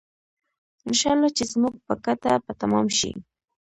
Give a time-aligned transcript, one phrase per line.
[0.87, 3.11] انشاالله چې زموږ په ګټه به تمام شي.